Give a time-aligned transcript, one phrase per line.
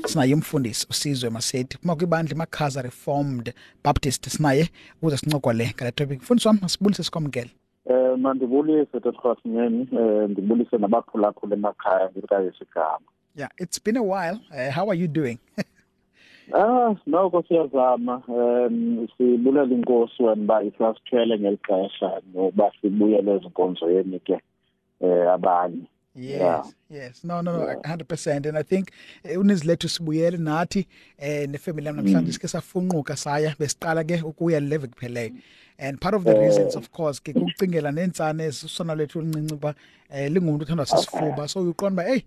[0.07, 3.53] sinaye umfundisi usizwe masethi kuma kwibandla imakhaza reformed
[3.83, 4.29] baptist.
[4.29, 6.21] Sinaye ukuze sincokole ngale topic.
[6.21, 7.49] Mfundisi wami asibulise sikwamukele.
[7.89, 12.99] Eh mandibulise Tathwasinyeni eh ndibulise nabaphulaphula emakhaya ngikayesu igama.
[13.37, 14.39] yeah it's been a while.
[14.51, 15.37] Uh, how are you doing
[16.53, 24.39] Ah noko siyazama em sibulela inkosi wena isasithwele ngelixesha noba sibuyele ezinkonzweni ke
[25.01, 25.87] eh abanye.
[26.17, 26.63] Yes, Yeah.
[26.89, 27.23] yes.
[27.25, 28.91] No, no, no, 100% and I think
[29.23, 30.87] eh, unizilethu sibuyele nathi
[31.17, 35.33] eh nefamily yami namhlanje sike safunquka saya besiqala ke ukuya live kuphele.
[35.77, 39.75] And part of the reasons of course ke kucingela nensane esisona lethu oluncinci ba
[40.09, 42.21] eh lingumuntu uthanda sisifuba so uqonda ba hey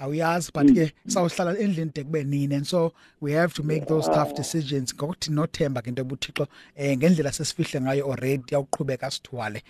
[0.00, 2.54] awuyazi but ke sawuhlala endlini de kube nini.
[2.54, 4.92] And so we have to make those tough decisions.
[4.92, 6.46] Ngokuthi nothemba ke into ebuthixo
[6.76, 9.62] eh ngendlela sesifihle ngayo already yawuqhubeka sithwale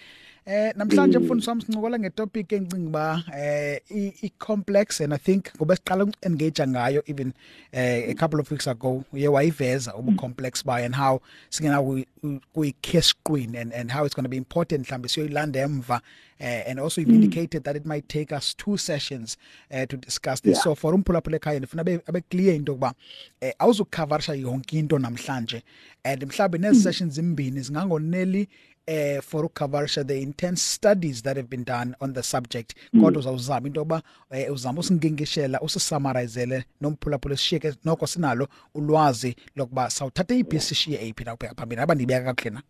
[0.47, 5.45] Eh namhlanje mfundisi wami sincokola ngetopic engicinga ba eh i i complex and I think
[5.57, 7.33] ngoba siqala engage ngayo even
[7.73, 12.05] eh a couple of weeks ago uye wayiveza ubu complex by and how singena
[12.53, 16.01] kuyi kiss screen and and how it's going to be important mhlambe siyoyilanda emva
[16.41, 19.39] uh, and also you've indicated that it might take us two sessions
[19.71, 20.57] uh, to discuss this.
[20.57, 20.65] Yeah.
[20.65, 22.93] so for umphulaphula ekhaya ndifuna abe abe clear into kuba
[23.41, 25.63] eh awuzucoverisha yonke into namhlanje
[26.05, 28.49] and mhlawumbe nezi sessions imbini zingangoneli
[28.87, 32.75] eh for ucoverisha the intense studies that have been done on the subject.
[33.01, 40.35] Kodwa uzawuzama into yoba eh, uzama usinginkishela usisummarizele nomphulaphula sishiyeke noko sinalo ulwazi lokuba sawuthatha
[40.35, 41.83] iphi sishiye ephi la ubheka phambili.
[41.83, 42.63] Abandibeka kakuhle na?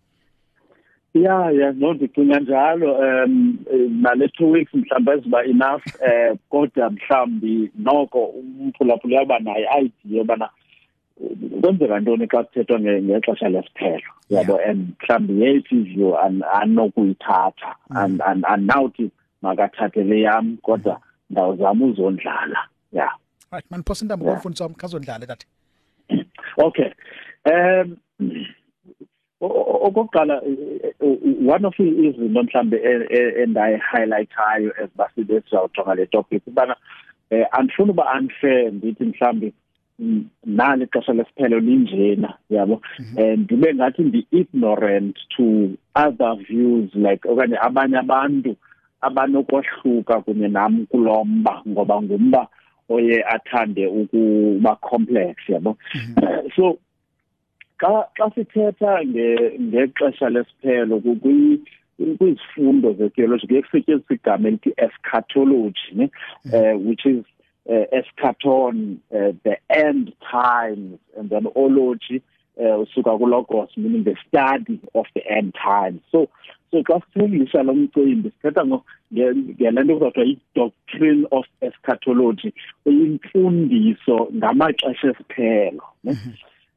[1.15, 6.91] Yeah yeah no ndicinga njalo em eh, nale 2 weeks mhlawumbe eziba enough eh kodwa
[6.91, 10.51] mhlawumbi noko umphulaphula yaba naye idea bana
[11.61, 14.11] kwenzeka ntoni xa kuthethwa nge- ngexesha lesiphelo?
[14.31, 19.11] Yabo and mhlawumbi yeyiphi view an- anokuyithatha and and and nawuthi
[19.43, 22.59] makathathe le yam kodwa ndawuzama uzondlala.
[22.93, 23.13] Yeah.
[23.53, 24.35] Right man phosa intambo Yeah.
[24.37, 25.45] komfundisi wami khazondlale that
[26.59, 26.91] Okay.
[27.47, 27.97] Um
[29.41, 35.95] o- o- okokuqala eh, eh, one of izinto mhlambe e- e- endayi highlightayo esibasibe sizawujonga
[35.95, 36.77] le topic ubana
[37.31, 39.53] eh andifuna uba unfair ndithi mhlambe
[39.99, 42.81] mm, nali ixesha lesiphelo linjena yabo?
[43.19, 48.57] And ndibe ngathi ndi ignorant to other views like okanye abanye abantu
[49.01, 52.49] abanokwahluka kunye nam kulomba ngoba ngumba
[52.89, 55.77] oye athande ukuba complex yabo?
[56.23, 56.79] Eh, so
[57.81, 61.61] xa xa sithetha nge ngexesha lesiphelo ku- kwi
[62.19, 66.11] kwizifundo zetheology kuye kusetyenziswa igama elithi eschatology ne?
[66.53, 67.25] Eh, which is
[67.69, 72.23] uh, eschaton uh, the end times and then ology
[72.59, 76.01] uh, usuka kulogos meaning the study of the end times.
[76.13, 76.29] So
[76.71, 78.83] so xa sithengisa lo mcimbi sithetha ngo-
[79.13, 82.53] nge- ngelento kuzawuthiwa i-doctrine of eschatology
[82.87, 86.17] imfundiso ngamaxesha esiphelo ne?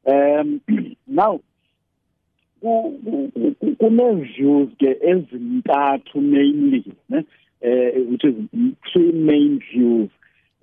[0.06, 0.60] Um
[1.06, 1.40] now
[2.60, 7.24] ku- ku- ku- kune-views ke ezintathu mainly ne?
[7.60, 8.34] Eh which is
[8.92, 10.10] three main views.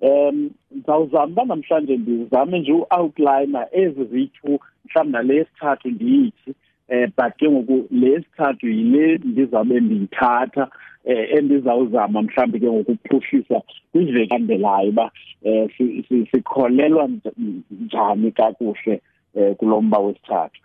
[0.00, 6.54] Um ngizawuzama uba namhlanje ndizame nje u-outliner ezi ziyi-two mhlawumbi nalesithathu ndiyithi
[6.88, 10.68] eh but ke ngoku lesithathu yile ndizawube ndiyithatha
[11.04, 13.62] eh endizawuzama mhlawumbi ke ngokuphuhlisa
[13.92, 15.10] kwiveki elandelayo uba
[15.42, 19.00] eh si- si- sikholelwa nj- njani kakuhle
[19.34, 20.60] eh kulomba wesithathu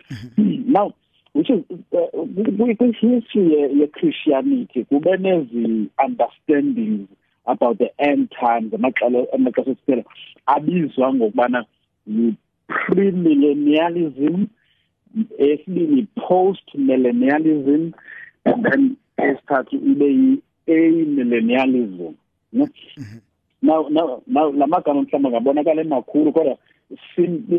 [0.67, 0.91] now
[1.35, 1.59] which is
[1.91, 7.07] uh, kwi- kwi-history ye- ye-christianity kube nezi understandings
[7.45, 10.03] about the end times amaxesha amaxesha esiphela
[10.45, 11.65] abizwa ngokubana
[12.07, 14.45] yi-premillennialism
[15.37, 17.93] esibini post millennialism
[18.45, 22.13] and then esithathu ibe yi-amillennialism
[22.53, 22.67] ne?
[23.61, 26.57] Now now now lamagama mhlawumbe ngabonakala emakhulu kodwa
[27.15, 27.57] sim, uh,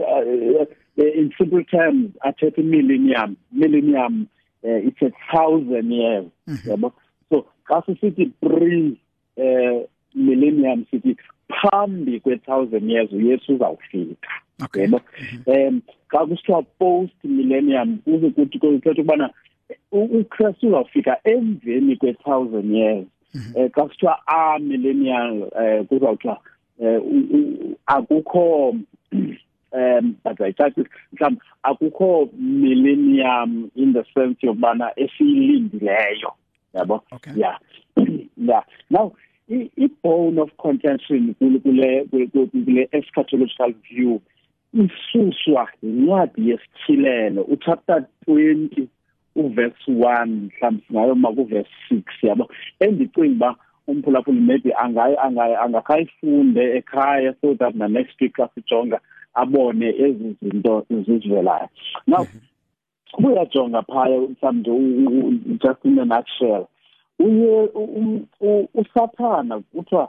[0.58, 4.28] uh, in simple terms athetha millennium millennium
[4.64, 6.26] uh, it's a thousand years
[6.66, 6.92] yabo?
[7.30, 8.98] So xa sisithi pre
[9.36, 9.82] uh,
[10.14, 11.16] millennium sithi
[11.48, 14.28] phambi kwe-thousand years uyesu uzawufika
[14.64, 14.82] okay.
[14.82, 15.00] yebo?
[15.46, 15.80] Um
[16.10, 19.30] xa kusithiwa post millennium kuze kuthi kuthetha ukubana
[19.92, 23.06] u- uKristu uzawufika emveni kwe-thousand years.
[23.56, 26.38] Eh xa kusithiwa a millennial eh kuzawuthiwa
[26.82, 28.76] eh u- u- akukho
[29.72, 36.32] um bazayicacisa mhlawumbi akukho millennium in the sense yokubana esiyilindileyo
[36.74, 37.02] yabo?
[37.12, 37.32] Okay.
[38.48, 39.12] Yeah now
[39.50, 44.20] i- i-bone of contention kule kule eschatological view
[44.74, 48.86] isuswa incwadi yesithilelo uchapter 20
[49.36, 52.48] uverse 1 mhlawumbe singayo makuverse 6 yabo?
[52.80, 53.56] Endicinga ba
[53.86, 59.00] umphulaphuli maybe angayi angayi angakhayifunde ekhaya so that na next week asijonga
[59.34, 61.68] abone ezi zinto zizivelayo
[62.06, 62.26] now
[63.18, 66.66] uyajonga phaya mhlawumbe just in a nutshell.
[67.18, 67.68] Uye
[68.74, 70.08] usathana kuthiwa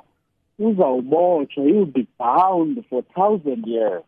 [0.59, 4.03] uzawubotshwa he will be bound for 1000 years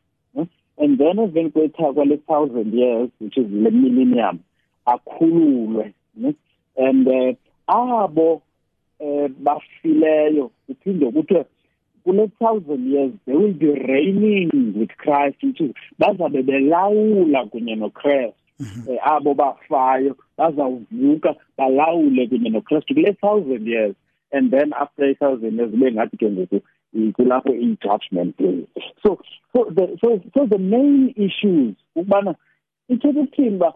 [0.77, 4.39] and then even kwetha kwale 1000 years which is the millennium
[4.85, 5.93] akhululwe
[6.77, 7.35] and uh,
[7.67, 8.41] abo
[8.99, 11.45] eh bafileyo uphinde kuthiwe
[12.03, 18.35] kule 1000 years they will be reigning with Christ which is bazabe belawula kunye noChrist
[18.59, 18.91] mhm.
[18.91, 20.15] eh, abo bafayo.
[20.37, 23.95] Bazawuvuka balawule kunye noChrist kule 1000 years.
[24.31, 26.61] And then after 1000 years bengathi ke ngoku
[27.13, 28.35] kulapho i judgment
[29.03, 29.19] so
[29.53, 32.35] so the so so the main issues ukubana
[32.89, 33.73] ithethe ukuthini ba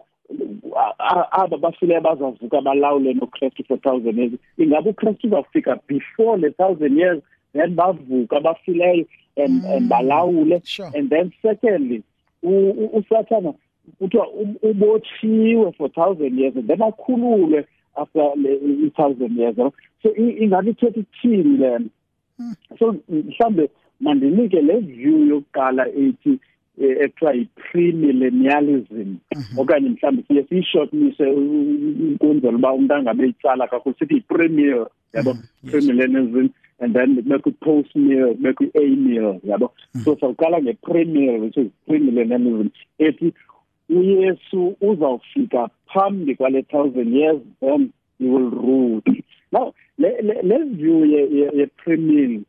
[1.30, 4.32] aba bafile bazavuka balawule noKristu for 1000 years?
[4.58, 7.22] Ingabe uKristu uzafika before le 1000 years
[7.52, 9.88] then bavuka bafileyo and and mm.
[9.88, 10.62] balawule
[10.94, 12.02] and then secondly
[12.42, 13.54] usathana
[13.98, 14.28] kuthiwa
[14.62, 19.56] ubotshiwe for 1000 years and then akhululwe after le 1000 years
[20.02, 21.88] so ingabe ithethe ukuthini lena
[22.36, 22.54] hmm.
[22.78, 23.70] so mhlambe
[24.00, 26.38] mandinike le view yokuqala ethi
[26.80, 29.58] ekuthiwa yi-premillennialism mhm.
[29.58, 31.26] okanye mhlawumbe siye siyishortnise
[32.14, 35.70] ukwenzela uba umntu angabe itsala kakhulu sithi yi-premier yabo mhm.
[35.70, 36.48] premillennialism
[36.80, 40.04] and then kubekho i-post meal kubekho i-a meal yabo mhm.
[40.04, 43.32] so sawuqala nge-premier which is premillennialism ethi
[43.90, 49.02] uyesu uzawufika phambi kwale thousand years then he will rule.
[49.52, 52.40] Now le view ye-premier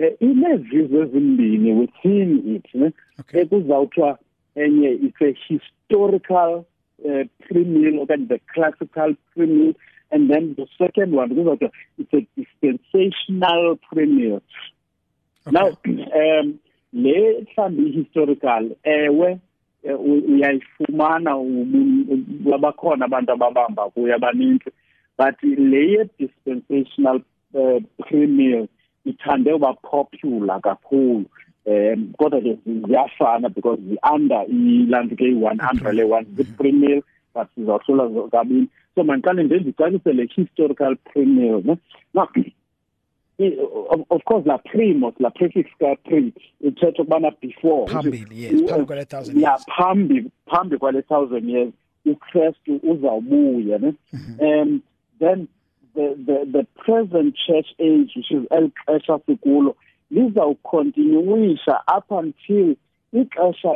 [0.00, 2.92] Eh, inezizwe ezimbini within it ne
[3.40, 4.18] ekuzawuthiwa
[4.54, 6.64] enye it's a historical
[7.04, 9.74] uh, premill okanye the classical premill
[10.10, 14.40] and then the second one kuzawuthiwa it's a dispensational premill
[15.46, 15.52] okay.
[15.58, 15.68] now
[16.20, 16.58] um
[16.92, 19.38] le mhlambi historical ewe eh,
[19.84, 21.30] uyayifumana
[22.54, 24.70] abakhona abantu ababamba kuyo abaninzi.
[25.16, 27.20] But le ye dispensational
[27.54, 28.68] uh, premill
[29.06, 31.26] ithande uba popular kakhulu.
[31.66, 37.02] Um kodwa ke ziyafana because zi-under ilanto ke i-one umbrella one zi-premier
[37.34, 41.76] but sizawuhlola kabini so mandiqale nje ndicacise le historical premier ne
[44.10, 49.02] of course la primos la prefix ka pre ithetha ukubana before phambili yes phambi kwale
[49.02, 51.72] 1000 ya phambi phambi kwale 1000 years
[52.06, 54.40] uKristu uzawubuya ne mhm.
[54.40, 54.82] um
[55.18, 55.48] then
[55.94, 59.76] the the the present church age which is elixesha sikulo
[60.10, 62.76] lizawucontinuisha up until
[63.12, 63.74] ixesha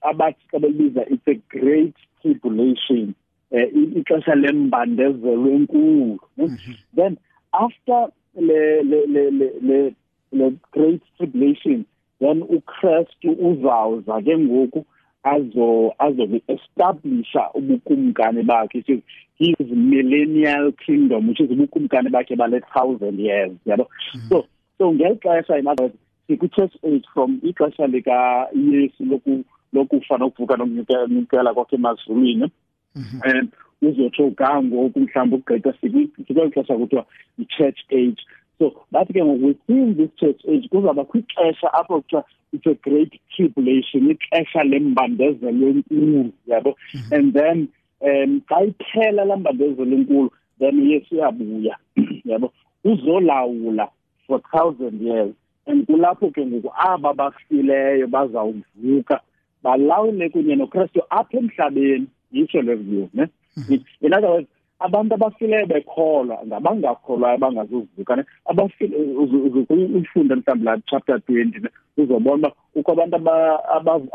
[0.00, 3.14] abathi kabeliza it's a great tribulation
[3.50, 6.56] eh ixesha lembandezelo enkulu mhm.
[6.96, 7.16] then
[7.52, 9.30] after le le le
[9.60, 9.94] le
[10.32, 11.84] le great tribulation
[12.20, 14.84] then uKristu uzawuza ke ngoku
[15.22, 18.94] azo azobe establisha ubukumkani bakhe so
[19.38, 24.28] his millennial kingdom which is ubukumkani bakhe bale 1000 years yabo mm-hmm.
[24.28, 24.46] so
[24.78, 31.76] so ngexesha in other words siku-church age from ixesha likayesu loku lokufa nokuvuka nokunyukela kwakhe
[31.76, 32.50] emazulwini
[32.94, 33.20] mm-hmm.
[33.30, 33.48] and
[33.82, 37.04] uzotsho gangoku mhlawumbi ukugqitha sikweli xesha kuthiwa
[37.38, 38.22] i-church age
[38.58, 43.20] so bathi ke ngoku within this church age kuzawuba kwixesha apho kuthiwa it's a great
[43.34, 47.14] tribulation ixesha lembandezelo enkulu yabo mhm.
[47.14, 47.68] and then
[48.00, 51.76] um xa iphela lambandezelo enkulu then yesu uyabuya
[52.24, 52.52] yabo
[52.84, 53.88] uzolawula
[54.26, 55.34] for 1000 years
[55.66, 59.20] and kulapho ke ngoku aba bafileyo bazawuvuka
[59.62, 63.28] balawule kunye noKristu apha emhlabeni yitsho le view ne.
[64.00, 64.48] In other words
[64.84, 68.96] abantu abafileyo bekholwa ngabangakholwayo abangazuvuka ne abafile
[69.98, 73.16] ufunde mhlawumbe la chapter 20 uzobona uba kukho abantu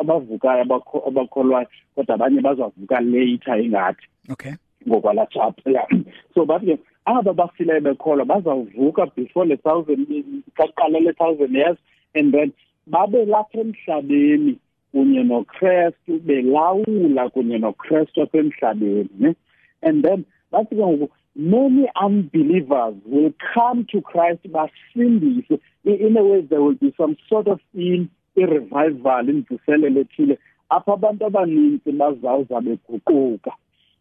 [0.01, 0.61] abavukayo
[1.07, 4.07] abakholwayo kodwa abanye bazavuka later ingathi.
[4.31, 4.53] Okay.
[4.87, 5.87] Ngokwala chapter yeah.
[6.33, 10.07] so bathi ke aba bafileyo bekholwa bazawuvuka before le thousand
[10.55, 11.77] kaqala le thousand years
[12.15, 12.51] and then
[12.87, 14.59] babe lapha emhlabeni.
[14.91, 19.35] Kunye noKristu belawula kunye noKristu asemhlabeni ne?
[19.81, 25.59] And then bathi ke ngoku many unbelievers will come to Christ basindiswe.
[25.85, 30.37] In a way there will be some sort of in a revival imvuselelo ethile
[30.71, 33.51] apha abantu abaninzi bazawuza beguquka.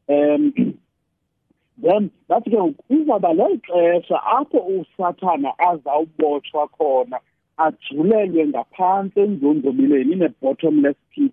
[0.09, 0.79] Um
[1.83, 7.21] then bathi ke izaba lexesha apho usathana azawubotshwa khona
[7.57, 11.33] ajulelwe ngaphansi enzonzobileni in a bottomless pit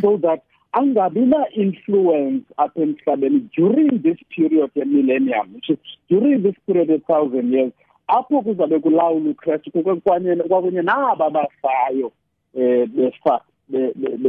[0.00, 0.40] so that
[0.72, 5.78] angabi na influence apha emhlabeni during this period ye millennium which is
[6.10, 7.72] during this period of 1000 years
[8.08, 12.12] apho kuzabe kulawula uKristu kwakunye kwakunye naba bafayo
[12.54, 13.40] eh befa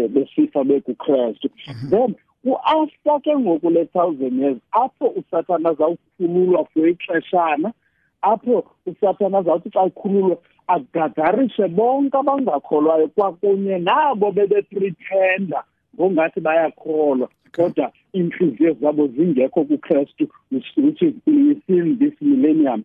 [0.09, 1.49] besifa bekuKristu.
[1.89, 7.73] Then uafter ke ngoku le 1000 years apho usathana zawukhululwa for ixeshana
[8.21, 10.37] apho usathana zawuthi xa ikhululwe
[10.67, 15.63] agadarishe bonke abangakholwayo kwakunye nabo bebepretenda
[15.95, 17.29] ngongathi bayakholwa.
[17.51, 22.83] Kodwa inhliziyo zabo zingekho kuKristu which is within this millennium.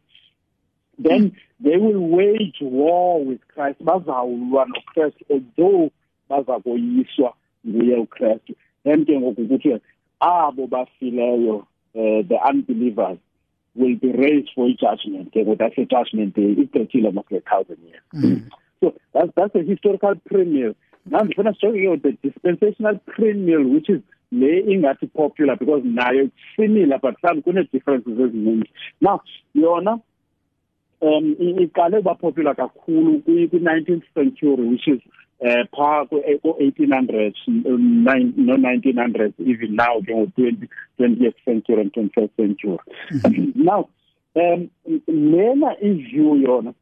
[0.98, 3.82] Then they will wage war with Christ.
[3.82, 5.90] Bazawulwa noKristu although
[6.28, 7.34] bazakoyiswa
[7.66, 8.54] nguye uKristu.
[8.84, 9.80] Then ke ngoku ukuthi
[10.20, 11.56] abo bafileyo
[11.94, 13.18] uh, the unbelievers
[13.74, 15.32] will be raised for judgment.
[15.34, 18.02] Ngoku that's a judgment day igqithile of the thousand years.
[18.14, 18.50] Mm.
[18.80, 20.74] so that's that's a historical premiere
[21.06, 24.00] now ndifuna sijonge ke the dispensational premiere which is
[24.32, 29.20] le ingathi popular because now it's similar but kune differences eziningi now
[29.54, 30.00] yona
[31.00, 35.00] um iqale ba popular kakhulu kwi 19th century which is
[35.40, 40.68] eh pha ku 1800s no 1900s even now ke ngo 20
[41.00, 42.78] 20th century and 21st century.
[43.54, 43.88] Now
[44.36, 44.70] um
[45.08, 46.74] lena iview yona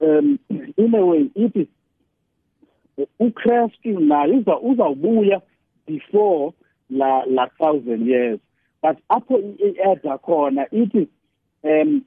[0.00, 0.38] um
[0.76, 1.68] in a way it is
[3.20, 5.40] uKristu naye uza uzawubuya
[5.86, 6.52] before
[6.90, 8.40] la la 1000 years.
[8.82, 11.08] But apho iada khona it is
[11.64, 12.04] um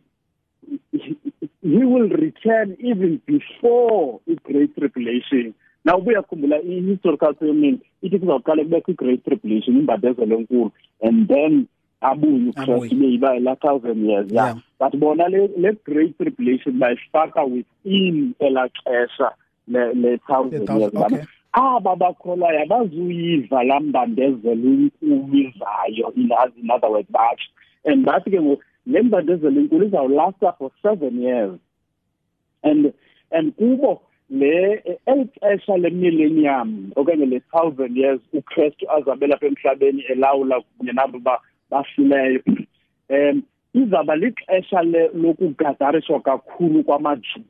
[1.62, 8.92] he will return even before the great tribulation now uyakhumbula i-historical filming ithi kuzawuqala kubekho
[8.92, 10.72] i-great tribulation imbandezelo enkulu
[11.02, 11.68] and then
[12.02, 14.46] abuye uChrist beyiba la 1000 years yeah.
[14.46, 14.58] yeah.
[14.80, 19.32] But bona le le great tribulation bayifaka within elaxesha
[19.68, 20.94] le le 1000 years.
[20.96, 21.24] okay.
[21.54, 27.48] aba bakholwayo abazuyiva lambandezelo inkulu izayo in other words bathi
[27.86, 31.60] and bathi ke ngoku le mbandezelo inkulu izawulasta for 7 years.
[32.64, 32.94] And
[33.32, 34.02] and kubo
[34.34, 41.20] le elixesha lemillennium okanye le 1000 years uKristu azabela lapha emhlabeni elawula kunye nabo
[41.70, 42.42] bafileyo.
[43.10, 44.82] Em izaba lixesha
[45.14, 47.46] lokugadarishwa kakhulu kwamajuda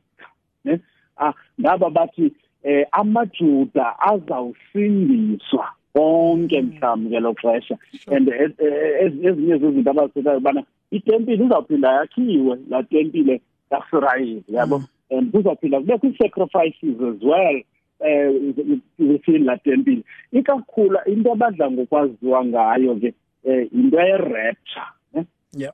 [0.65, 0.79] ne?
[1.17, 7.77] Ah ngaba bathi eh amajuda azawusindiswa konke mhlawumbe ngelo xesha.
[8.07, 14.83] And eh, eh, ezinye zezinto abazithethayo ubana itempile izawuphinda yakhiwe la tempile kaSirayeli yabo?
[15.13, 17.63] um kuzawuphinda kubekho ii-sacrifices as well
[17.99, 25.73] eh, um kwisini latempile ikakhulu into abadla ngokwaziwa ngayo ke um yinto yerapture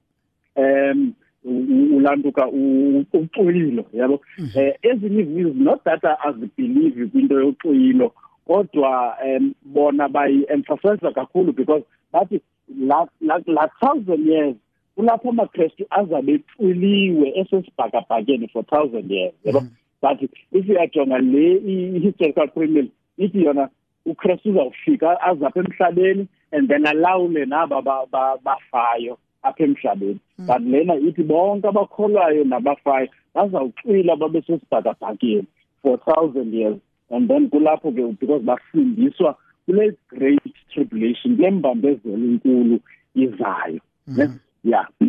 [0.55, 1.13] um
[1.95, 2.47] ulantuka
[3.13, 4.21] uxwilo yabo?
[4.39, 8.13] Um ezinye izizwe not that azibhilivi kwinto yoxwilo
[8.47, 12.41] kodwa um bona bayi-emphasiza kakhulu because bathi
[12.79, 14.55] laa thousand years
[14.95, 19.69] kulapho amakristu azabe ecwiliwe esesibhakabhakeni for 1000 years yabo mm.
[20.01, 23.69] but if uyajonga le i-historical premium ithi yona
[24.05, 27.81] ukristu uzawufika azapha emhlabeni and then alawule naba
[28.43, 30.47] bafayo apha emhlabeni mm.
[30.47, 35.47] but lena ithi bonke abakholwayo nabafayo bazawucwila babe sesibhakabhakeni
[35.81, 36.77] for 1000 years
[37.09, 42.79] and then kulapho ke because bafundiswa kule great tribulation kule mbambezelo enkulu
[43.15, 44.39] izayo mm.
[44.63, 44.85] Yeah.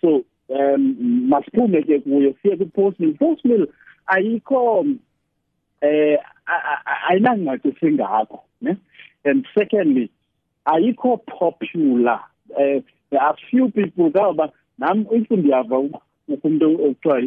[0.00, 3.14] So um masiphume ke kuyo siye ku post mill.
[3.18, 3.66] Post mill
[4.06, 4.86] ayikho
[5.82, 6.16] eh
[7.10, 8.76] ayinangxaki singakho ne?
[9.24, 10.10] And secondly
[10.66, 12.20] ayikho popular.
[12.58, 12.80] Eh
[13.18, 15.90] are few people kaba nami if ndiyava
[16.28, 17.18] umuntu okuthiwa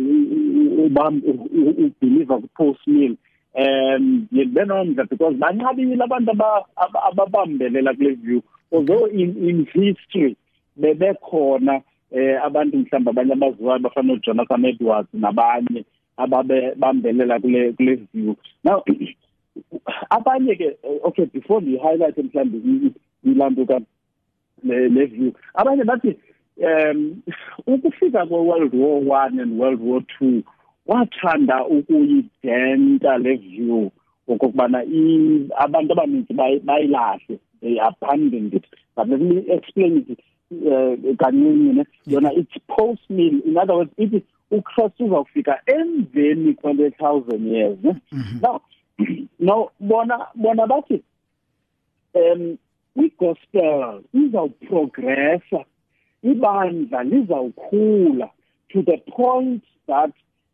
[0.86, 3.18] ubam ubeliever ku post mill.
[3.54, 6.32] Um ngibenomdla because banqabile abantu
[7.12, 8.44] ababambelela kule view.
[8.72, 10.38] Although in in history
[10.76, 15.86] bebekhona eh abantu mhlawumbe abanye abaziwayo bafana noJonathan Edwards nabanye
[16.18, 18.36] ababe bambelela kule kule view.
[18.64, 18.84] Now
[20.10, 22.92] abanye ke okay before the highlight mhlawumbe
[23.24, 23.82] ilanduka
[24.64, 26.16] le view abanye bathi
[26.58, 27.22] um
[27.68, 30.42] ukufika kwe World War 1 and World War 2
[30.88, 33.92] wathanda ukuyidenta le view
[34.28, 34.84] okubana
[35.58, 38.66] abantu abaninzi bayilahle they abandoned it.
[38.96, 40.20] But let me explain it.
[40.20, 40.31] uh,
[41.18, 41.86] kancinci ne?
[42.08, 43.42] Yona it's post meal.
[43.46, 48.42] In other words ithi uKristu uzawufika emveni kwale 1000 years Mhm.
[48.42, 48.62] now
[49.40, 51.02] no bona bona bathi
[52.14, 52.58] um
[52.96, 55.66] igospel izawuprogressa
[56.24, 58.30] ibandla lizawukhula
[58.70, 60.12] to the point that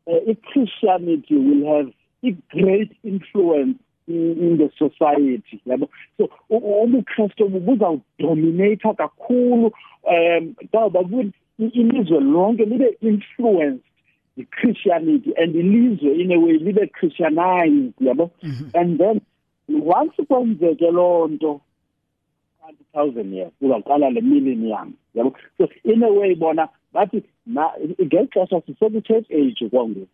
[0.07, 1.91] uh, i-Christianity will have
[2.23, 3.77] a great influence
[4.07, 5.89] in the society yabo?
[6.17, 9.71] So ubuKristu buzawudominate kakhulu
[10.03, 13.83] um ngoba ilizwe lonke libe influenced
[14.37, 18.31] i-Christianity and ilizwe in a way libe Christianized yabo?
[18.43, 18.81] -hmm.
[18.81, 19.21] and then
[19.69, 21.61] once kwenzeke lonto
[22.93, 25.33] 1000 years uzaqala le millennium yabo?
[25.57, 27.23] So in a way bona bathi
[28.01, 30.07] ngexesha siseku church age kwangoku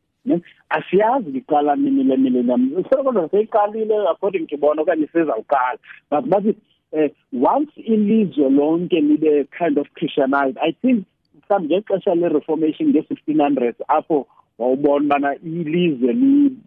[0.69, 5.77] asiyazi liqala nini le millennium sekodwa seyiqalile according to bona okanye sizawuqala.
[6.09, 6.55] But bathi
[6.93, 11.05] uh, once ilizwe lonke libe kind of christianized i think
[11.49, 14.27] mhlawumbe ngexesha le-reformation nge-1600s apho
[14.57, 16.13] wawubona bana ilizwe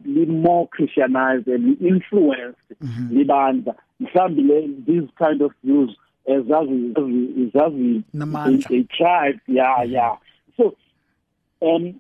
[0.05, 3.17] li more christianized and influenced mhm.
[3.17, 3.75] libandla.
[4.01, 5.97] Mhlawumbe le these kind of views
[6.27, 6.95] ezazi
[7.43, 8.03] ezazi
[8.69, 10.17] they tried yeah yeah.
[10.57, 10.75] So
[11.63, 11.95] um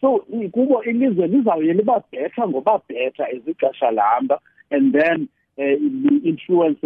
[0.00, 0.18] so
[0.52, 4.40] kubo ilizwe lizawuye liba better ngoba better ezixesha lihamba
[4.70, 5.28] and then
[5.58, 6.78] uh, influence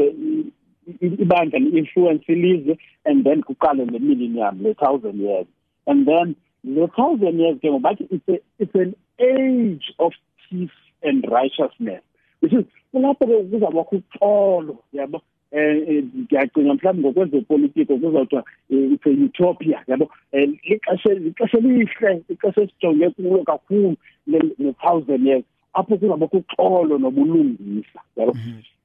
[1.00, 5.46] ibandla li-influence ilizwe and then kuqale le millennium le thousand years.
[5.86, 10.12] And then le thousand years ke ngoba it's a, it's an age of
[10.48, 10.70] peace
[11.02, 12.02] and righteousness
[12.40, 12.64] which is
[12.94, 15.20] kulapho ke kuzabakho uxolo yabo?
[15.52, 20.10] Eh ngiyagcina mhlawumbe ngokwezepolitiko kuzawuthiwa eh, it's a utopia yabo?
[20.32, 25.44] Eh, ixesha ixesha lihle ixesha esijonge kulo kakhulu le thousand years
[25.74, 28.36] apho kuzabakho uxolo nobulungisa yabo?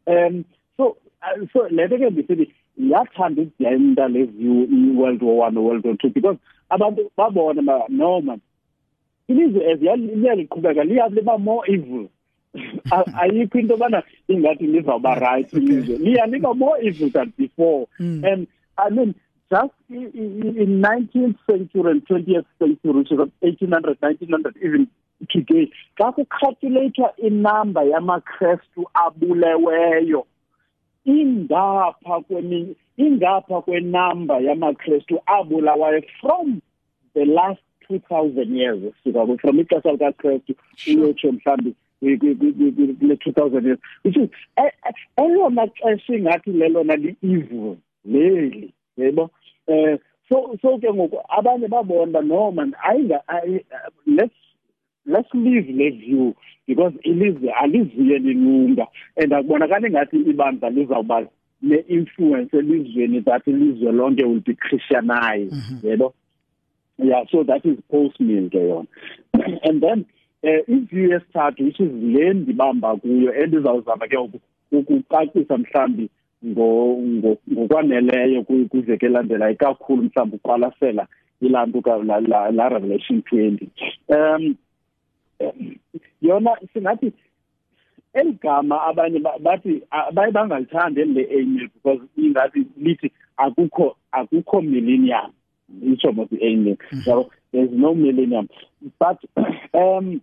[0.07, 0.45] Um
[0.77, 5.95] so uh, so lento ke bisithi yathanda ukudenda le view i-world war 1 no-world war
[5.95, 6.37] 2 because
[6.69, 8.37] abantu babona noma
[9.27, 12.07] ilizwe as liyaliqhubeka liba more evil.
[13.21, 15.97] ayikho into yobana ingathi lizawuba right ilizwe.
[15.97, 17.87] Liya liba more evil than before.
[17.97, 18.23] Hmm.
[18.25, 19.15] And i mean
[19.49, 24.87] just in 19th century and 20th century which is 1800 1900 even
[25.29, 30.25] today xa kucalculathwa inamba yamakrestu abuleweyo.
[31.05, 36.61] Ingapha kwemi ingapha kwenamba yamakrestu abulawayo from
[37.13, 40.55] the last 2000 years sika from ixesha likakrestu
[40.87, 44.29] uyotsho mhlawumbi kule-2000 which is
[44.59, 49.29] e-, e-, elona xesha ingathi lelona li-evil leli yebo?
[49.67, 49.97] Um
[50.29, 53.21] so so ke ngoku abanye babona uba no man ayinga
[54.05, 54.35] let's
[55.05, 56.35] let's leave le view
[56.67, 61.27] because ilizwe alivuye lilunga and akubonakali ngathi ibandla lizawuba
[61.61, 65.87] ne-influence elizweni that ilizwe lonke will be christianized mm -hmm.
[65.87, 66.13] yebo?
[66.97, 68.87] Yeah so that is post meal ke yona.
[69.67, 70.05] And then
[70.41, 74.17] eh iview yesithathu which is le ndibamba kuyo endizawuzama ke
[74.71, 76.09] ukucacisa mhlambi
[77.51, 81.07] ngokwaneleyo kwiveki elandelayo kakhulu mhlawumbi uqwalasela
[81.41, 83.67] ilanto la, la, la revelation 20
[84.09, 84.55] um
[86.21, 87.13] yona singathi
[88.13, 89.81] eligama abanye bathi
[90.13, 95.31] baye bangalithandi le angel because ingathi lithi akukho akukho millennium
[95.81, 98.49] itsho mos i-angel so there's no millennium
[98.99, 99.19] but
[99.73, 100.21] um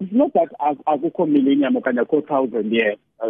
[0.00, 0.48] it's not that
[0.86, 3.28] akukho millennium okanye akukho thousand years uh,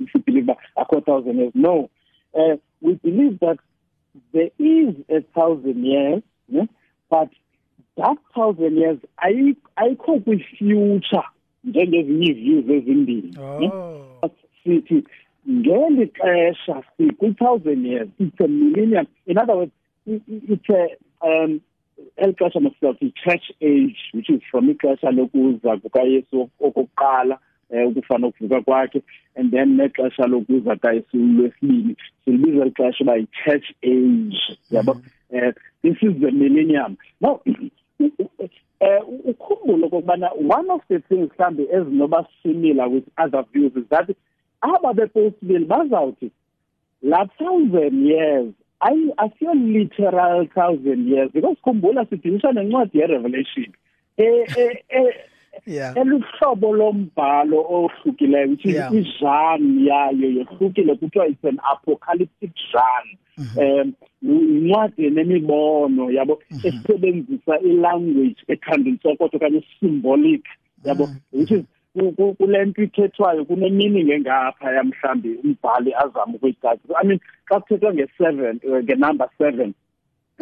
[0.00, 1.90] if you believe that akukho thousand years no
[2.34, 3.58] uh, we believe that
[4.32, 6.66] there is a thousand years yeah?
[7.10, 7.28] but
[7.96, 11.24] that thousand years ayikho kwi-future
[11.64, 14.30] njengezinye ii-views ezimbini oh.
[14.64, 15.04] sithi
[15.50, 19.72] ngeli xesha sikwi-thousand years it's a millennium in other words
[20.06, 20.88] it's a
[21.20, 21.60] um
[22.16, 27.38] elixesha masithi church age which is from ixesha lokuza kukayesu okokuqala
[27.70, 29.02] eh ukufana ukuvuka kwakhe
[29.36, 31.96] and then nexesha lokuza kayesu lwesibini.
[32.24, 34.94] Silibiza ixesha uba yi-church age yabo?
[34.94, 35.36] Mm-hmm.
[35.36, 36.96] eh this is the millennium.
[37.20, 37.40] Now
[38.80, 44.08] eh ukhumbule kokubana one of the things mhlambe ezinoba similar with other views is that
[44.60, 46.30] aba bepost-bill bazawuthi
[47.02, 53.70] la thousand years ayi asiyo literal thousand years because khumbula sidingiswa nencwadi yerevelation
[54.16, 54.46] eh
[54.88, 55.14] eh
[55.66, 58.92] yeah eluhlobo lombhalo ohlukileyo which is yeah.
[58.92, 63.18] igenre yayo yehlukile kuthiwa it's an apocalyptic genre
[63.56, 63.92] um
[64.22, 66.66] incwadi nemibono yabo mhm.
[66.68, 70.44] esebenzisa ilanguage ekhandiswa kodwa kanye symbolic
[70.84, 71.16] yabo mhm.
[71.32, 78.82] which is ithethwayo kunemeaning engapha yamhlambi umbhali azama ukuyicaca i mean xa kuthethwa nge-seven eh,
[78.84, 79.74] nge-number seven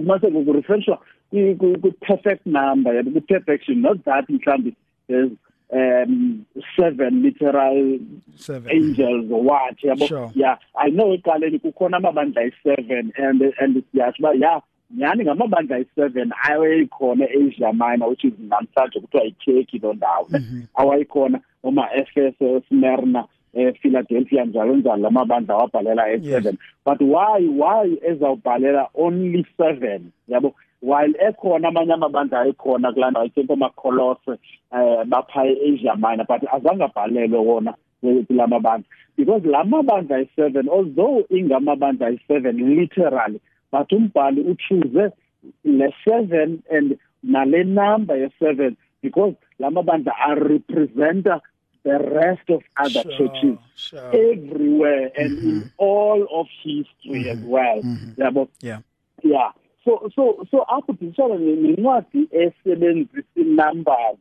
[0.03, 0.99] mase kureferenshwa
[1.31, 4.75] ku-perfect number yabo ku-perfection not that mhlambi
[5.09, 5.33] there's
[5.73, 7.99] um seven literal
[8.37, 8.71] seven.
[8.71, 10.31] angels or what yabo sure.
[10.35, 14.61] yeah i know eqaleni kukhona amabandla ayi7 and and siyasho ba yeah
[14.97, 20.29] yani ngamabandla ayi7 ayekhona eAsia Minor which is namhlanje kuthiwa iTurkey lo ndawo
[20.75, 23.25] awayikhona oma Ephesus Smyrna
[23.55, 26.55] eh Philadelphia njalo njalo lamabandla wabhalela e7
[26.87, 34.31] but why why ezawubhalela only 7 yabo while ekhona amanye amabandla ayikhona kulanda ayithemba amakolose
[34.73, 37.75] eh bapha eAsia Minor but azange abhalelwe wona
[38.27, 43.41] kulamabandla because lamabandla ayi7 although ingamabandla ayi7 literally
[43.73, 45.11] but umbhali uchoose
[45.65, 51.41] le7 and nale number ye7 because lamabandla are representa
[51.83, 54.33] the rest of other sure, churches sure.
[54.33, 55.49] everywhere and mm -hmm.
[55.49, 55.69] in mm-hmm.
[55.79, 57.33] all of history mm -hmm.
[57.33, 57.81] as well
[58.17, 58.67] yabo mm -hmm.
[58.67, 58.81] yeah
[59.23, 59.53] yeah
[59.85, 64.19] so so so apho dishala nencwadi esebenzisa numbers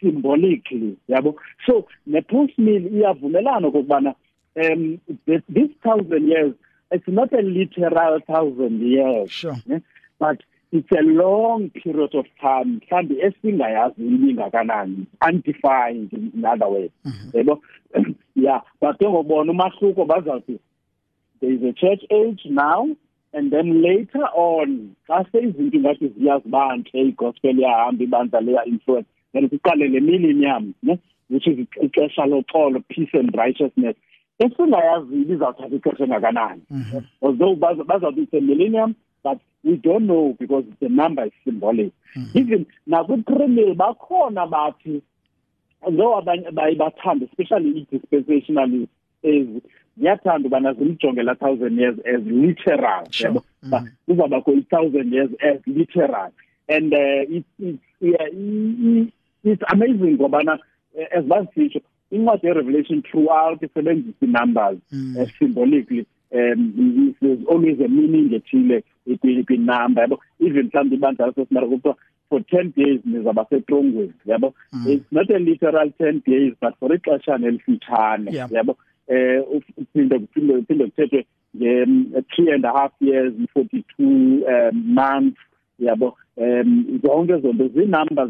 [0.00, 4.14] symbolically yabo so ne post mill iyavumelana ukubana
[4.56, 6.52] um this, this thousand years
[6.92, 9.56] it's not a literal thousand years sure.
[9.66, 9.78] yeah?
[10.18, 10.38] but
[10.72, 17.38] it's a long period of time mhlambi esingayazi iningakanani undefined in other way mm-hmm.
[17.38, 17.60] yebo
[18.46, 20.58] yeah but ngobona umahluko bazawuthi
[21.40, 22.88] there is a church age now
[23.32, 29.88] and then later on xa seyizinto ngathi ziyazibantle igospel yahamba ibandla leya influence then kuqale
[29.88, 30.98] le millennium ne
[31.30, 33.96] which is ixesha loxolo peace and righteousness
[34.44, 37.00] esingayazile izawuthatha ixesha engakanani mm-hmm.
[37.22, 37.54] although
[37.90, 42.40] bazawuthi it's a millennium but we don't know because the number is symbolic mm -hmm.
[42.40, 45.02] even naku-premier bakhona bathi
[45.96, 48.90] though abanye bayibathanda especially i-dispensationalist
[49.22, 49.46] is
[49.98, 53.88] ziyathanda ubana zimjonge la thousand years as literal yabo -hmm.
[54.06, 56.30] kuzawubakho i-thousand years as literal
[56.68, 58.28] and uh, it, it, yeah,
[59.44, 60.58] it's amazing ngobana
[61.16, 61.80] as basitsho
[62.12, 65.16] incwadi ye-revelation throughout isebenzisa i-numbers mm.
[65.16, 71.96] uh, symbolically um there's always a meaning ethile kwinamba yabo even mhlawumbe ibandla lasesimara kuthiwa
[72.28, 74.86] for 10 days nizaba setrongweni yabo Mm.
[74.88, 78.52] it's not a literal 10 days but for ixeshana elifitshane Yeah.
[78.52, 78.76] yabo
[79.08, 79.42] eh
[79.78, 85.38] uphinde kuphinde kuphinde kuthethwe nge um, three and a half years 42 um, months
[85.78, 88.26] yabo um zonke zonke zinamba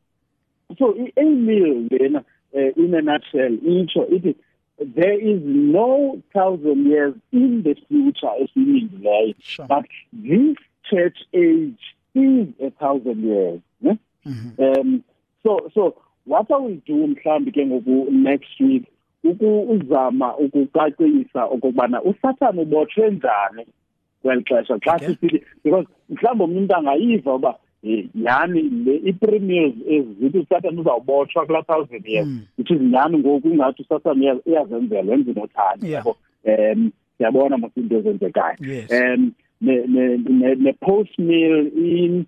[0.78, 4.34] so i-email lena uh, in a nutshell itsho ithi
[4.94, 9.68] there is no thousand years in the future esiyilingileyo Sure.
[9.68, 10.56] but this
[10.90, 11.82] church age
[12.14, 13.98] is a thousand years ne?
[14.26, 14.78] Mhm.
[14.80, 15.02] um
[15.42, 15.94] so so
[16.26, 18.84] what I will do mhlambi ke ngoku next week
[19.24, 23.66] uku uzama ukucacisa ukubana usathana ubotshwe njani
[24.24, 25.08] kwelixesha xa Okay.
[25.08, 27.52] sisithi because mhlawumbi umuntu angayiva uba
[27.84, 32.40] eh, yani le i-premiers ezithi usathana uzawubotshwa kulaa thousand years Mm.
[32.58, 36.06] which is nyani ngoku ingathi usathana iya- iyazenzela wenza inothanda Yeah.
[36.06, 36.16] yabo
[36.74, 38.90] um siyabona mos into ezenzekayo Yes.
[38.90, 42.24] um ne ne ne, ne post meal in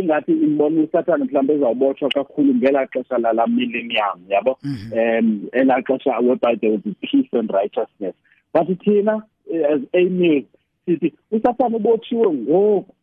[0.00, 4.92] ingathi imbona usathana mhlawumbe ezawubotshwa kakhulu ngela xesha lala millennium yabo Mhm.
[4.92, 8.14] um elaa xesha whereby there will be peace and righteousness
[8.54, 10.42] but thina eh, as email
[10.90, 12.94] sithi usathana ubotshiwe ngoku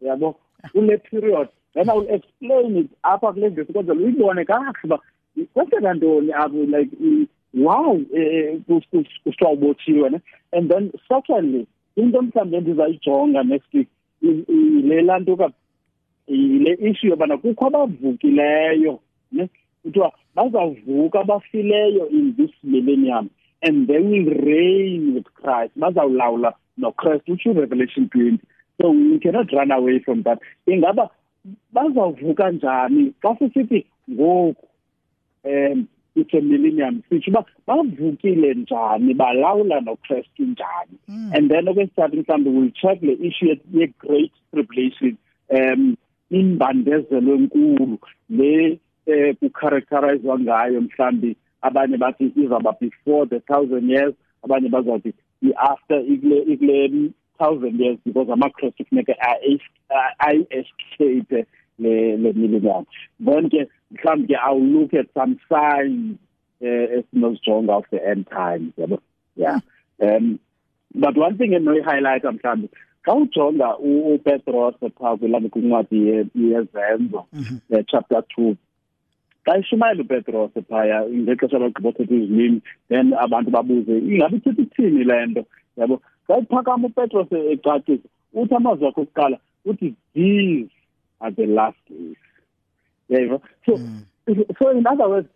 [0.00, 0.36] yabo
[0.72, 1.48] kule period.
[1.74, 4.98] Then i will explain it apha kule vesi kwenzela uyibone kakuhle uba
[5.54, 6.96] kwenzeka ntoni apho like
[7.54, 8.88] why eh, kus-
[9.24, 10.20] kusithiwa ubotshiwe ne?
[10.52, 13.88] And then secondly into mhlawumbi endizayijonga next week
[14.22, 15.50] le nto ka
[16.26, 19.00] issue yobana kukho abavukileyo
[19.32, 19.48] ne?
[19.82, 23.30] Kuthiwa bazawuvuka abafileyo in this millennium
[23.62, 28.38] and they will reign with Christ bazawulawula noChrist utsho Revelation 20
[28.80, 30.38] so we cannot run away from that.
[30.66, 31.10] Ingaba
[31.72, 33.12] bazawuvuka njani?
[33.22, 34.66] Xa sisithi ngoku
[35.44, 40.98] um it's a millennium sitsho uba bavukile njani balawula noChrist njani?
[41.08, 41.30] Mm.
[41.34, 45.16] and then okwesithathu mhlawumbi will check le issue ye- ye-great tribulation
[45.50, 45.96] um
[46.30, 47.98] imbandezelo enkulu
[48.30, 54.14] le eh kucharacterizwa ngayo mhlambi abanye bathi izaba before the thousand years
[54.44, 59.14] abanye bazathi i-after ikule thousand years because amakristu kufuneka
[60.18, 61.46] ayi-escape
[61.78, 62.84] le le millennium
[63.20, 66.18] then ke mhlawumbi ke i'll look at some signs
[66.60, 68.98] eh esinozijonga of the end times yabo?
[69.36, 69.60] Yeah.
[70.02, 70.40] Um
[70.94, 72.68] but one thing endinoyi-highlighta mhlawumbi
[73.06, 75.16] xa ujonga upetros phaa
[75.48, 77.60] kwincwadi ye- yezenzo Mhm.
[77.70, 78.56] eh, chapter two
[79.48, 85.42] xa ishumayela upetros phaya ngexesha bagqibothetha izilwimi then abantu babuze ingabe ithetha ithini le nto?
[85.76, 90.70] Yabo xa iphakama upetros ecacisa uthi amazwi akho okuqala uthi these
[91.20, 92.16] are the last days.
[93.10, 94.44] Yayiva so Mm.
[94.58, 95.28] so in other words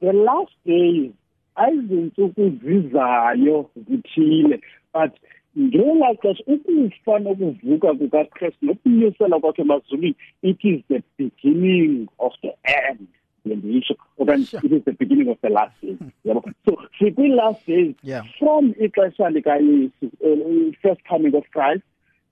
[0.00, 1.10] the last days
[1.56, 4.60] ayizintsuku zizayo zithile
[4.94, 5.12] but
[5.58, 13.08] ngelaa xesha ukufa nokuvuka kukakristu nokunyusela kwakhe emazulwini it is the beginning of the end.
[13.46, 15.98] Bendisho okanye it is the beginning of the last days.
[16.24, 18.22] Yabo so sikwi-last days Yeah.
[18.38, 21.82] from ixesha likayesu uh, first coming of christ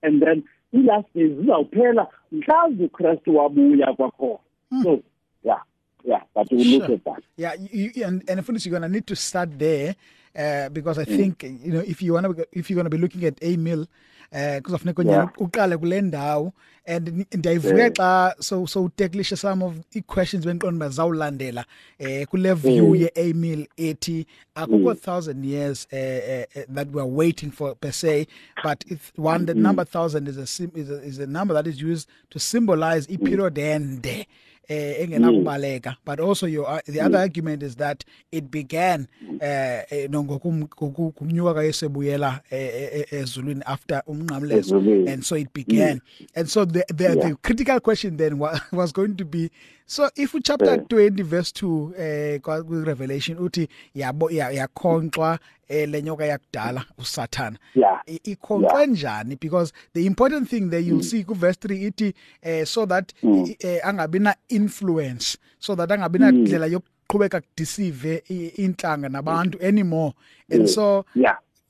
[0.03, 4.39] and then i-last days zizawuphela mhlawumbi ukristu wabuya kwakhona
[4.83, 4.99] so
[5.43, 5.61] yeah
[6.03, 6.95] yeah but we look Sure.
[6.95, 7.23] at that.
[7.37, 9.95] Yeah, you, and and for you're gonna need to start there
[10.35, 13.37] uh, because I think you know if you wanna if you're gonna be looking at
[13.43, 13.85] a mill
[14.31, 15.13] uh kuzofuneka Yeah.
[15.15, 15.29] yeah.
[15.37, 16.53] uqale kule ndawo
[16.87, 21.65] and ndiyayivuya xa so so tacklisha some of the questions benqondo bazawulandela
[21.99, 22.95] eh kule view Mm.
[22.95, 24.97] ye a mill ethi akukho Mm.
[25.07, 28.27] 1000 years uh, uh, uh, that we're waiting for per se
[28.63, 29.61] but if one the Mm.
[29.61, 33.07] number 1000 is a, sim- is a is a number that is used to symbolize
[33.13, 34.27] i period ende
[34.67, 35.03] Eh, mm.
[35.03, 37.21] engenakubaleka but also your uh, the other mm.
[37.21, 39.07] argument is that it began
[39.39, 44.77] eh eh, no ngokum- ngoku- kumnyuka kayesebuyela eh, eh, ezulwini after umnqamlezo.
[45.07, 46.01] And so it began.
[46.19, 46.27] Mm.
[46.35, 48.39] And so the the, the critical question then
[48.71, 49.51] was going to be
[49.85, 50.83] so if we chapter Yeah.
[50.87, 57.57] 20 verse 2 eh kwa ku- revelation uthi yabo ya- yakhonxwa eh, lenyoka yakudala usathana
[57.75, 60.89] yeah i- ikhonqwe njani because the important thing there Mm.
[60.89, 65.75] you'll see ku verse 3 ithi eh so that i- eh, angabi na influence so
[65.75, 66.37] that angabi na Mm.
[66.41, 70.13] ndlela yokuqhubeka kudeceive i- inhlanga nabantu anymore
[70.51, 70.73] and Yeah.
[70.75, 71.05] so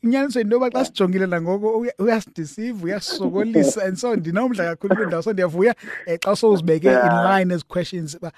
[0.05, 5.21] inyaniso into yoba xa sijongile nangoku uya- uyasideceive uyasisokolisa and so ndinomdla kakhulu kule ndawo
[5.23, 5.75] so ndiyavuya
[6.07, 8.31] um xa sowuzibeke in line as questions uba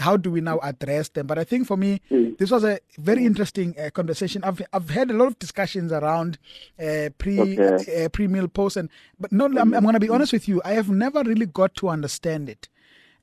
[0.00, 1.26] how do we now address them?
[1.26, 2.36] But i think for me Mm.
[2.38, 4.42] this was a very interesting uh, conversation.
[4.44, 6.38] I've i've had a lot of discussions around
[6.78, 8.04] uh, pre Okay.
[8.04, 8.88] uh, pre meal post and
[9.20, 11.74] but no i'm, I'm going to be honest with you i have never really got
[11.76, 12.68] to understand it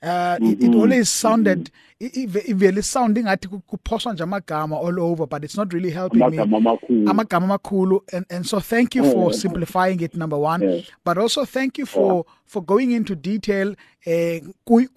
[0.04, 0.82] uh it, it Mhm.
[0.82, 2.20] always sounded mm-hmm.
[2.24, 6.20] ive- ivele sound ingathi ku- kuphoswa nje amagama all over but it's not really helping
[6.20, 6.38] me.
[6.38, 8.02] Amagama amakhulu.
[8.14, 9.34] And and so thank you for eh.
[9.38, 10.62] simplifying it number one.
[10.64, 10.82] Yeah.
[11.06, 11.88] but also thank you eh.
[11.88, 14.88] for for going into detail eh mm.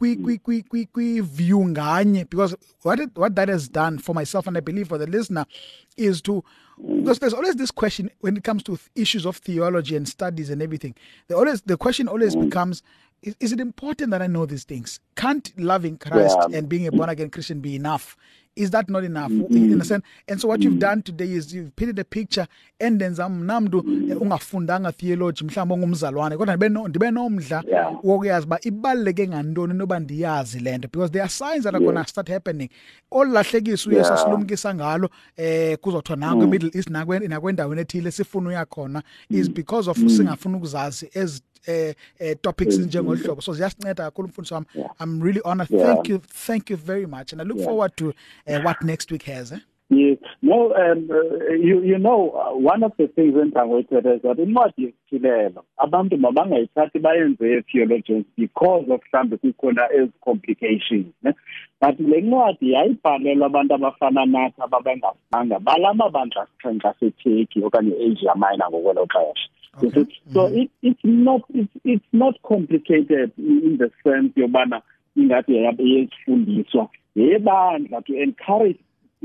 [1.75, 5.07] nganye because what it, what that has done for myself and I believe for the
[5.07, 5.45] listener
[5.97, 6.43] is to
[6.81, 7.01] mm.
[7.01, 10.63] because there's always this question when it comes to issues of theology and studies and
[10.63, 10.95] everything
[11.29, 12.45] the always the question always mm.
[12.45, 12.83] becomes
[13.27, 15.01] is, is it important that I know these things?
[15.17, 16.59] Can't loving Christ Yeah.
[16.59, 18.17] and being a born again Christian be enough?
[18.57, 19.33] Is that not enough?
[19.33, 22.47] A sense and so what you've done today is you've painted a picture
[22.81, 23.79] endenza mna mntu
[24.11, 27.65] eh, ungafundanga theology mhlawumbi ongumzalwane kodwa ndibe no- ndibe nomdla
[28.03, 32.07] wokuyazi uba ibaluleke ngantoni noba ndiyazi le nto because there are signs that are gonna
[32.07, 32.69] start happening.
[33.11, 34.21] Olulahlekisa uyesu Yeah.
[34.21, 39.91] asilumkisa ngalo eh kuzothiwa nakho e-middle east nakwe- nakwendaweni ethile sifuna uya khona is because
[39.91, 41.11] of singafuna ukuzazi
[41.67, 43.41] eh, eh topics njengolu hlobo.
[43.41, 44.67] So ziyasinceda kakhulu mfundisi wami
[45.01, 45.69] i'm really honored.
[45.69, 47.33] Thank you thank you very much.
[47.33, 49.59] And i look forward to uh, what next week has eh?
[49.91, 50.17] Yes.
[50.41, 56.19] No, um, uh, you you know uh, one of the things that incwadi yesithilelo abantu
[56.19, 61.35] mabangayithathi bayenze theologians because of mhlambe kukhona ezi complications ne?
[61.81, 68.71] But le ncwadi yayibhalelwa abantu abafana nathi ababengafanga balama bandla sixhenxe aseTurkey okanye Asia Minor
[68.71, 69.49] ngokwelo xesha
[69.83, 70.07] Okay.
[70.33, 70.57] So mm-hmm.
[70.57, 74.83] it, it's not it's, it's not complicated in the sense yobana
[75.17, 78.79] ingathi yesifundiswa yebandla to encourage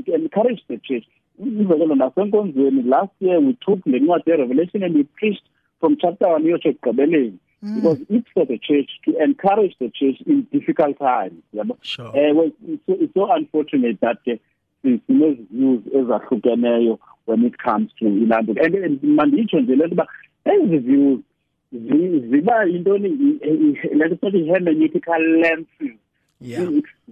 [0.04, 1.04] to encourage the church.
[1.38, 5.44] Umzekelo nasenkonzweni last year we took le ncwadi revelation and we preached
[5.80, 7.38] from chapter 1 uyotsho ekugqibeleni.
[7.62, 7.74] Mm.
[7.74, 11.42] Because it's for the church to encourage the church in difficult times
[11.82, 12.10] Sure.
[12.14, 14.36] eh well, it's, so, it's so unfortunate that eh,
[14.82, 20.06] ke sinezi views ezahlukeneyo when it comes to ilantulo and and manditsho nje uba
[20.44, 21.20] ezi views
[21.72, 23.08] zi- ziba yintoni?
[23.94, 25.96] Lento sothi hermeneutical lenses.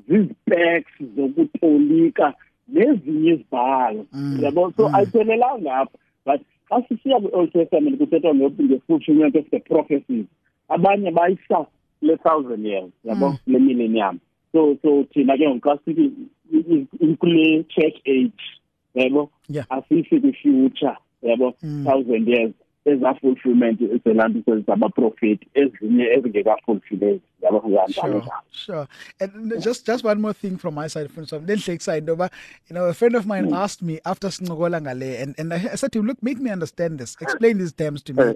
[0.09, 2.35] Zizipeks zokutolika
[2.69, 4.07] nezinye izibhalo.
[4.13, 4.73] Mm, yabo?
[4.77, 4.95] So mm.
[4.95, 5.99] ayiphelelanga apha.
[6.27, 10.27] But xa sisiya kwi-old testament kuthethwa nge- nge-fulfillment of the prophecies
[10.69, 11.67] abanye bayisa
[12.03, 13.29] le thousand years yabo?
[13.31, 13.39] Mm.
[13.47, 14.21] le millennium.
[14.53, 16.13] So so thina ke ngoku xa sithi
[17.01, 18.45] ikule church age
[18.95, 19.31] yabo?
[19.71, 21.55] Asisi kwi-future yabo?
[21.85, 22.53] Thousand years.
[22.91, 26.05] Eza-fulfillment zelandiso zabaprofeti ezinye
[27.43, 28.89] yanjalo Sure, sure.
[29.21, 31.33] And just just one more thing from my side, friends.
[31.33, 32.31] I'm then excited over.
[32.69, 35.93] You know, a friend of mine asked me after Sngola Ngale, and and I, said
[35.93, 37.17] to him, "Look, make me understand this.
[37.21, 38.35] Explain these terms to me." Uh,